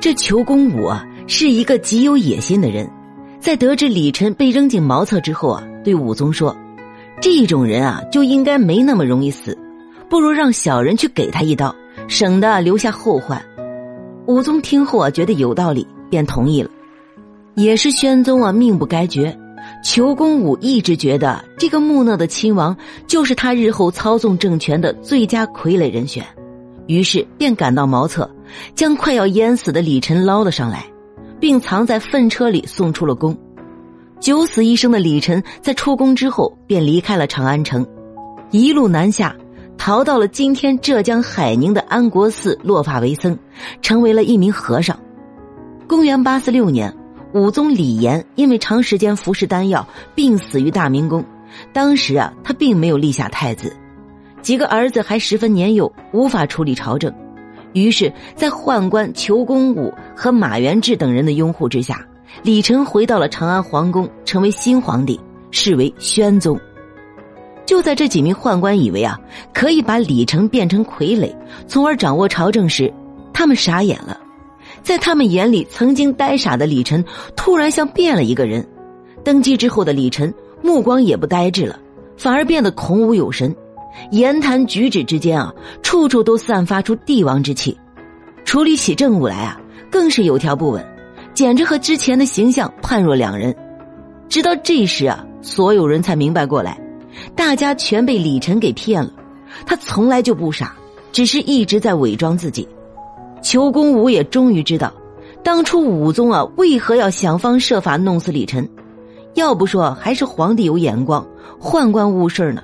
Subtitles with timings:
[0.00, 2.88] 这裘公武啊，是一个极有野心的人，
[3.38, 6.56] 在得知李晨被扔进茅厕之后啊，对武宗说
[7.20, 9.56] ：“这种人啊，就应该没那么容易死，
[10.08, 11.74] 不如让小人去给他一刀，
[12.08, 13.44] 省得留下后患。”
[14.26, 16.70] 武宗听后啊，觉得有道理，便同意了。
[17.54, 19.36] 也是宣宗啊，命不该绝。
[19.84, 22.74] 裘公武一直觉得这个木讷的亲王
[23.06, 26.24] 就是他日后操纵政权的最佳傀儡人选，
[26.86, 28.28] 于是便赶到茅厕，
[28.74, 30.84] 将快要淹死的李晨捞了上来，
[31.38, 33.36] 并藏在粪车里送出了宫。
[34.20, 37.86] 九死一生的李晨在出宫之后便离开了长安城，
[38.50, 39.34] 一路南下，
[39.78, 43.38] 逃到了今天浙江海宁的安国寺落发为僧，
[43.80, 44.98] 成为了一名和尚。
[45.86, 46.94] 公元八四六年。
[47.32, 51.24] 武宗李炎因为长时间服食丹药，病死于大明宫。
[51.72, 53.72] 当时啊，他并没有立下太子，
[54.42, 57.14] 几个儿子还十分年幼，无法处理朝政。
[57.72, 62.06] 于是，在宦官裘公武和马元志等人的拥护之下，
[62.42, 65.18] 李晨回到了长安皇宫，成为新皇帝，
[65.50, 66.58] 是为宣宗。
[67.66, 69.18] 就在这几名宦官以为啊，
[69.54, 71.32] 可以把李晨变成傀儡，
[71.68, 72.92] 从而掌握朝政时，
[73.32, 74.18] 他们傻眼了。
[74.82, 77.04] 在他们眼里，曾经呆傻的李晨
[77.36, 78.66] 突然像变了一个人。
[79.22, 81.78] 登基之后的李晨，目光也不呆滞了，
[82.16, 83.54] 反而变得孔武有神，
[84.10, 85.52] 言谈举止之间啊，
[85.82, 87.76] 处处都散发出帝王之气。
[88.44, 89.60] 处理起政务来啊，
[89.90, 90.84] 更是有条不紊，
[91.34, 93.54] 简直和之前的形象判若两人。
[94.28, 96.80] 直到这时啊，所有人才明白过来，
[97.36, 99.12] 大家全被李晨给骗了。
[99.66, 100.74] 他从来就不傻，
[101.12, 102.66] 只是一直在伪装自己。
[103.42, 104.92] 裘公武也终于知道，
[105.42, 108.68] 当初武宗啊为何要想方设法弄死李晨，
[109.34, 111.26] 要不说还是皇帝有眼光，
[111.60, 112.62] 宦官误事呢。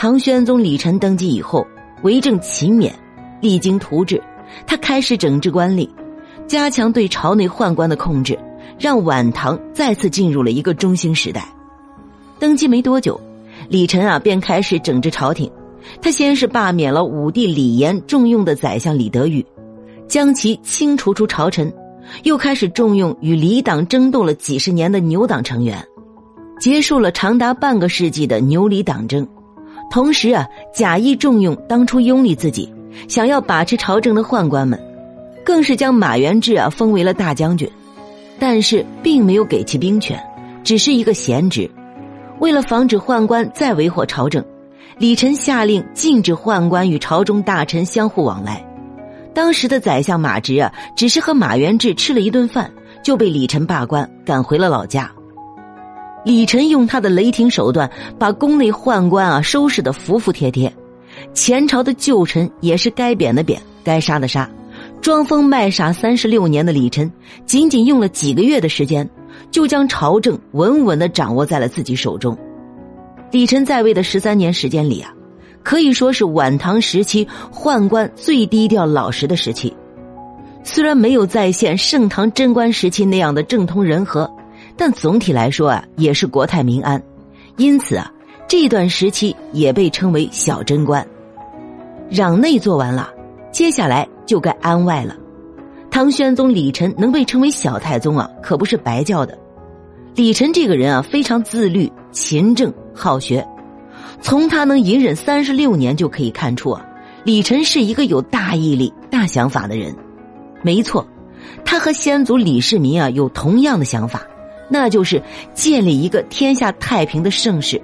[0.00, 1.66] 唐宣宗李晨登基以后，
[2.00, 2.90] 为政勤勉，
[3.42, 4.18] 励精图治，
[4.66, 5.86] 他开始整治官吏，
[6.46, 8.38] 加强对朝内宦官的控制，
[8.78, 11.46] 让晚唐再次进入了一个中兴时代。
[12.38, 13.20] 登基没多久，
[13.68, 15.52] 李晨啊便开始整治朝廷。
[16.00, 19.44] 他先是罢免了武帝李炎重用的宰相李德裕，
[20.08, 21.70] 将其清除出朝臣，
[22.22, 25.86] 又开始重用与李党争斗了几十年的牛党成员，
[26.58, 29.28] 结束了长达半个世纪的牛李党争。
[29.90, 32.72] 同时啊，假意重用当初拥立自己、
[33.08, 34.80] 想要把持朝政的宦官们，
[35.44, 37.68] 更是将马元志啊封为了大将军，
[38.38, 40.18] 但是并没有给其兵权，
[40.62, 41.68] 只是一个闲职。
[42.38, 44.42] 为了防止宦官再为祸朝政。
[44.98, 48.62] 李晨下令禁止宦官与朝中大臣相互往来。
[49.32, 52.70] 当时的宰相马直啊，只是和马元志吃了一顿饭，
[53.02, 55.10] 就被李晨罢官，赶回了老家。
[56.24, 60.72] 李晨用他的雷霆手段，把宫内宦官啊收拾的服服帖帖，
[61.32, 64.48] 前朝的旧臣也是该贬的贬，该杀的杀。
[65.00, 67.10] 装疯卖傻三十六年的李晨，
[67.46, 69.08] 仅仅用了几个月的时间，
[69.50, 72.36] 就将朝政稳稳的掌握在了自己手中。
[73.30, 75.10] 李晨在位的十三年时间里啊，
[75.62, 79.74] 可以说是晚唐时期宦官最低调老实的时期。
[80.62, 84.30] 虽然没有再现盛唐贞观时期那样的政通人和，
[84.80, 87.02] 但总体来说啊，也是国泰民安。
[87.58, 88.10] 因此啊，
[88.48, 91.06] 这段时期也被称为小贞观。
[92.10, 93.10] 攘内做完了，
[93.52, 95.14] 接下来就该安外了。
[95.90, 99.36] 唐宣宗李晨能被称为小太宗啊，可不是白叫的。
[100.14, 102.72] 李晨这个人啊，非常自律、勤政。
[102.94, 103.46] 好学，
[104.22, 106.82] 从他能隐忍三十六年就可以看出啊，
[107.22, 109.94] 李晨是一个有大毅力、大想法的人。
[110.62, 111.06] 没错，
[111.66, 114.22] 他和先祖李世民啊有同样的想法，
[114.70, 115.20] 那就是
[115.52, 117.80] 建立一个天下太平的盛世。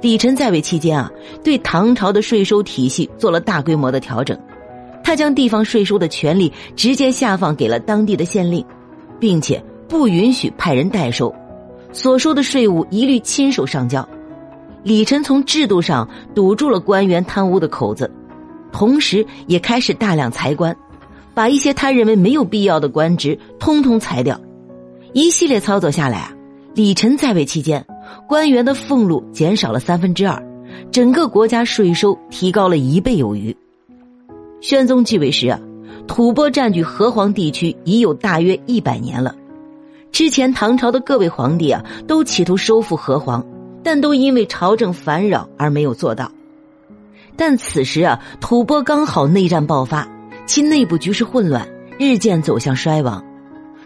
[0.00, 1.10] 李晨在位期间啊，
[1.44, 4.38] 对唐朝的税收体系做了大规模的调整，
[5.04, 8.64] 他将地方税收的权利直接下放给了当地的县令，
[9.20, 11.32] 并且不允许派人代收。
[11.92, 14.08] 所收的税务一律亲手上交，
[14.82, 18.10] 李晨从制度上堵住了官员贪污的口子，
[18.72, 20.74] 同时也开始大量裁官，
[21.34, 24.40] 把一些他认为没有必要的官职通通裁掉。
[25.14, 26.32] 一系列操作下来啊，
[26.74, 27.84] 李晨在位期间，
[28.26, 30.42] 官员的俸禄减少了三分之二，
[30.90, 33.54] 整个国家税收提高了一倍有余。
[34.62, 35.60] 宣宗继位时啊，
[36.06, 39.36] 吐蕃占据河湟地区已有大约一百年了。
[40.12, 43.44] 之前唐朝的各位皇帝啊，都企图收复河湟，
[43.82, 46.32] 但都因为朝政烦扰而没有做到。
[47.36, 50.08] 但此时啊，吐蕃刚好内战爆发，
[50.46, 51.68] 其内部局势混乱，
[51.98, 53.22] 日渐走向衰亡。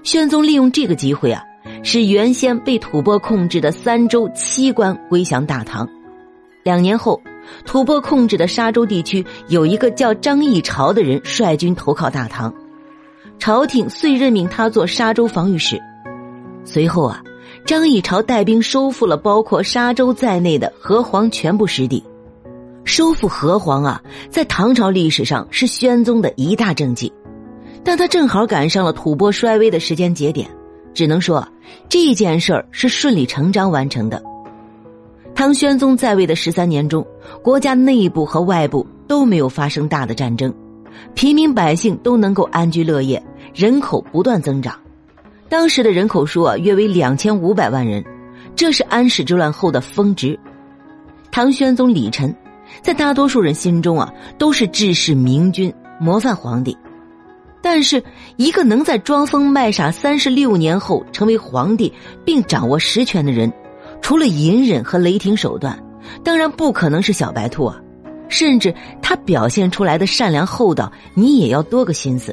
[0.06, 1.42] 宣宗利用这个机会啊，
[1.82, 5.88] 使原先被吐蕃控制的三州七关归降大唐。
[6.62, 7.20] 两年后，
[7.64, 12.54] 吐蕃控制的沙州地区有一个叫张议潮的人率军投靠大唐。
[13.40, 15.76] 朝廷遂任命他做沙州防御使。
[16.64, 17.20] 随后啊，
[17.64, 22.00] 张议潮带兵收复了包括沙州在内的河湟全部失地。
[22.84, 24.00] 收复河湟啊，
[24.30, 27.12] 在唐朝历史上是宣宗的一大政绩，
[27.86, 30.50] 但他正好赶上了吐蕃衰微的时间节点，
[30.92, 31.46] 只能说
[31.88, 34.20] 这件事儿是顺理成章完成的。
[35.36, 37.06] 唐玄宗在位的十三年中，
[37.44, 40.52] 国家内部和外部都没有发生大的战争，
[41.14, 43.22] 平民百姓都能够安居乐业，
[43.54, 44.76] 人口不断增长。
[45.48, 48.04] 当时的人口数啊，约为两千五百万人，
[48.56, 50.36] 这是安史之乱后的峰值。
[51.30, 52.34] 唐玄宗李忱。
[52.82, 56.76] 在大多数人心中啊，都是治世明君、模范皇帝。
[57.68, 58.00] 但是，
[58.36, 61.92] 一个能在装疯卖傻三十六年后成为皇帝
[62.24, 63.52] 并掌握实权的人，
[64.00, 65.76] 除了隐忍和雷霆手段，
[66.22, 67.76] 当然不可能是小白兔啊。
[68.28, 68.72] 甚至
[69.02, 72.32] 他表现出来的善良厚道，你也要多个心思。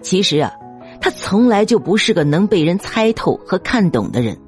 [0.00, 0.52] 其实啊，
[1.00, 4.38] 他从来就不是个能被人猜透和看懂的人。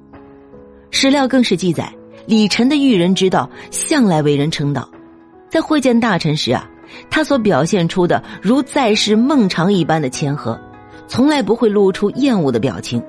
[0.92, 1.92] 史料更是记载，
[2.24, 4.88] 李晨的驭人之道向来为人称道。
[5.50, 6.70] 在会见大臣时啊，
[7.10, 10.58] 他所表现出的如在世孟尝一般的谦和，
[11.06, 13.02] 从来不会露出厌恶的表情。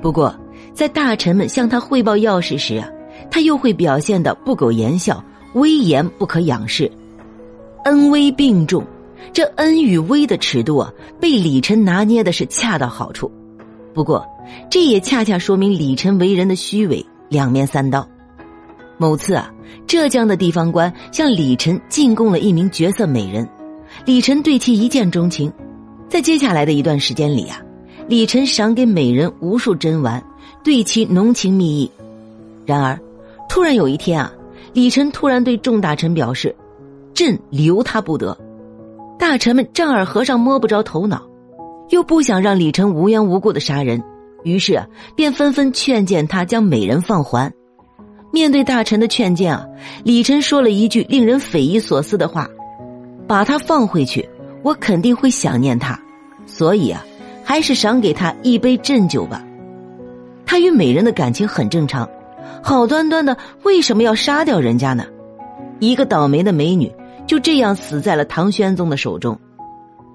[0.00, 0.34] 不过，
[0.72, 2.88] 在大臣们向他汇报要事时啊，
[3.30, 5.22] 他又会表现的不苟言笑，
[5.54, 6.90] 威严不可仰视，
[7.84, 8.84] 恩威并重。
[9.32, 10.90] 这恩与威的尺度啊，
[11.20, 13.30] 被李晨拿捏的是恰到好处。
[13.92, 14.26] 不过，
[14.70, 18.08] 这也恰恰说明李晨为人的虚伪，两面三刀。
[19.00, 19.50] 某次啊，
[19.86, 23.48] 浙江的地方官向李晨进贡了一名绝色美人，
[24.04, 25.50] 李晨对其一见钟情。
[26.06, 27.62] 在接下来的一段时间里啊，
[28.06, 30.22] 李晨赏给美人无数珍玩，
[30.62, 31.90] 对其浓情蜜意。
[32.66, 33.00] 然而，
[33.48, 34.30] 突然有一天啊，
[34.74, 36.54] 李晨突然对众大臣表示
[37.14, 38.36] ：“朕留他不得。”
[39.18, 41.26] 大臣们丈二和尚摸不着头脑，
[41.88, 44.02] 又不想让李晨无缘无故的杀人，
[44.44, 44.86] 于是啊，
[45.16, 47.50] 便纷纷劝谏他将美人放还。
[48.32, 49.66] 面对大臣的劝谏啊，
[50.04, 52.48] 李晨说了一句令人匪夷所思的话
[53.26, 54.28] ：“把他放回去，
[54.62, 55.98] 我肯定会想念他，
[56.46, 57.04] 所以啊，
[57.44, 59.42] 还是赏给他一杯鸩酒吧。”
[60.46, 62.08] 他与美人的感情很正常，
[62.62, 65.04] 好端端的为什么要杀掉人家呢？
[65.78, 66.92] 一个倒霉的美女
[67.26, 69.38] 就这样死在了唐玄宗的手中，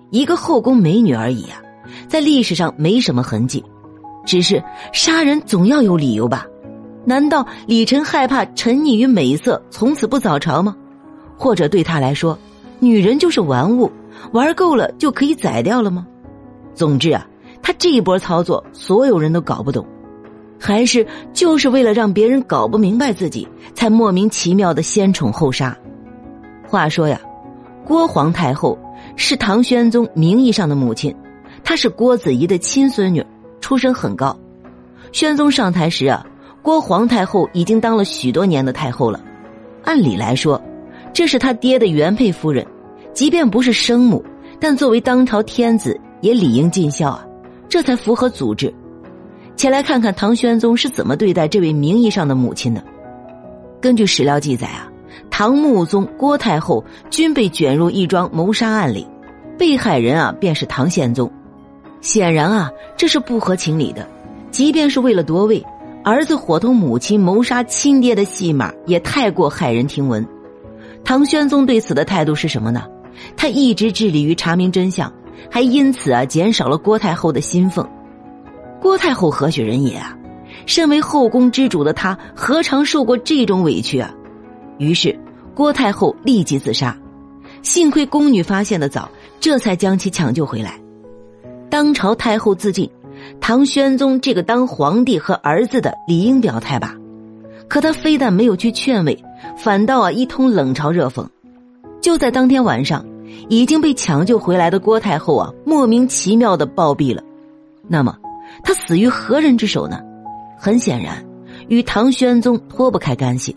[0.10, 1.62] 一个后宫美女而已啊，
[2.08, 3.64] 在历史上没什么痕迹，
[4.26, 4.64] 只是
[4.94, 6.46] 杀人总要有理由吧。
[7.06, 10.75] 难道李晨害怕沉溺于美色，从此不早朝吗？
[11.38, 12.38] 或者对他来说，
[12.80, 13.92] 女人就是玩物，
[14.31, 16.07] 玩够了就可以宰掉了吗？
[16.74, 17.28] 总之啊，
[17.62, 19.86] 他这一波操作，所有人都搞不懂，
[20.60, 25.78] 还是就是为了让别人搞不明白自己，才莫名其妙的先宠后杀。
[26.68, 27.22] 话说呀，
[27.86, 28.80] 郭皇太后
[29.16, 31.16] 是唐玄宗名义上的母亲，
[31.63, 33.24] 她是郭子仪的亲孙女，
[33.62, 34.36] 出身很高。
[35.12, 36.25] 宣宗上台时啊。
[36.66, 39.22] 郭皇太后已经当了许多年的太后了，
[39.84, 40.60] 按理来说，
[41.14, 42.66] 这是他爹的原配夫人，
[43.14, 44.26] 即便不是生母，
[44.60, 47.24] 但作为当朝天子也理应尽孝啊，
[47.70, 48.74] 这才符合祖制。
[49.56, 52.84] 且来看看唐玄宗是怎么对待这位名义上的母亲的。
[53.80, 54.92] 根据史料记载啊，
[55.30, 59.08] 唐穆宗、郭太后均被卷入一桩谋杀案里，
[59.56, 61.32] 被害人啊便是唐宪宗。
[62.01, 64.08] 显然啊，这是不合情理的，
[64.50, 65.63] 即便是为了夺位。
[66.06, 70.24] 儿子伙同母亲谋杀亲爹的戏码也太过骇人听闻。
[71.04, 72.84] 唐玄宗对此的态度是什么呢？
[73.36, 75.12] 他一直致力于查明真相，
[75.50, 77.84] 还因此啊减少了郭太后的薪俸。
[78.80, 80.16] 郭太后何许人也啊？
[80.68, 84.14] 身为后宫之主的她，何尝受过这种委屈啊？
[84.78, 85.18] 于是
[85.56, 86.96] 郭太后立即自杀。
[87.64, 89.10] 幸亏宫女发现的早，
[89.40, 90.80] 这才将其抢救回来。
[91.68, 92.88] 当朝太后自尽。
[93.39, 96.96] 唐玄宗这个当皇帝和儿子的理应表态吧，
[97.67, 99.24] 可他非但没有去劝慰，
[99.58, 101.27] 反倒啊一通冷嘲热讽。
[102.01, 103.05] 就在当天晚上，
[103.50, 107.22] 已经被抢救回来的郭太后啊莫名其妙的暴毙了。
[107.88, 108.17] 那么，
[108.63, 110.00] 他死于何人之手呢？
[110.58, 111.24] 很显然，
[111.67, 113.55] 与唐玄宗脱不开干系。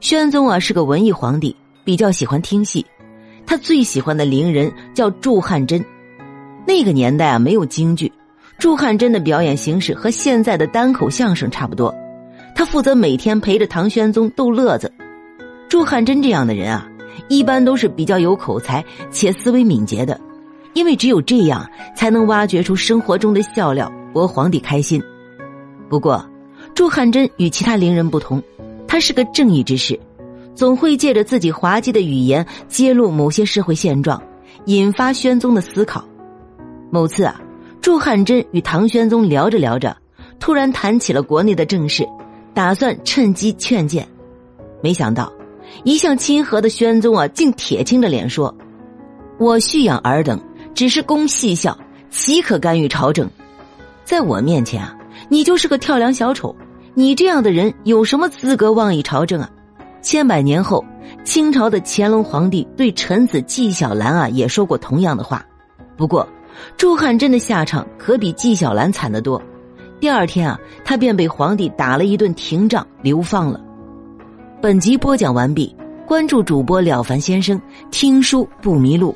[0.00, 2.84] 宣宗啊是个文艺皇帝，比较喜欢听戏，
[3.46, 5.84] 他最喜欢的伶人叫祝汉真。
[6.66, 8.12] 那个年代啊没有京剧。
[8.62, 11.92] 祝汉真的表演形式和现在的单口相声差不多，
[12.54, 14.92] 他负责每天陪着唐玄宗逗乐子。
[15.68, 16.88] 祝汉真这样的人啊，
[17.28, 20.20] 一般都是比较有口才且思维敏捷的，
[20.74, 25.02] 因为只有这样才能挖掘出生活中的笑料，博皇帝开心。
[25.88, 26.24] 不过，
[26.72, 28.40] 祝汉真与其他伶人不同，
[28.86, 29.98] 他是个正义之士，
[30.54, 34.22] 总会借着自己滑稽的语言揭露某些社会现状，
[34.66, 36.04] 引发宣宗的思考。
[36.92, 37.40] 某次啊，
[37.82, 39.96] 祝汉真与唐玄宗聊着聊着，
[40.38, 42.08] 突然谈起了国内的政事，
[42.54, 44.06] 打算趁机劝谏。
[44.80, 45.32] 没想到，
[45.82, 48.56] 一向亲和的宣宗啊，竟铁青着脸说
[49.36, 50.40] ：“我蓄养尔等，
[50.74, 51.76] 只是供细孝，
[52.08, 53.28] 岂可干预朝政？
[54.04, 54.96] 在我面前啊，
[55.28, 56.54] 你就是个跳梁小丑。
[56.94, 59.50] 你这样的人有什么资格妄议朝政啊？”
[60.00, 60.84] 千百年后，
[61.24, 65.44] 清朝的乾隆皇帝对臣子纪晓岚啊，也说过同样的话。
[65.96, 66.28] 不过，
[66.76, 69.40] 朱汉贞的下场可比纪晓岚惨得多。
[70.00, 73.60] 第二天啊，他便被皇帝打了一顿廷杖，流放了。
[74.60, 75.74] 本集播讲完毕，
[76.06, 79.14] 关注主播了凡先生，听书不迷路。